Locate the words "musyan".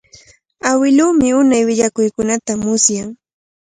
2.61-3.09